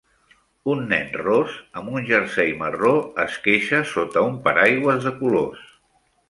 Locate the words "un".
0.75-0.79, 1.99-2.07, 4.31-4.41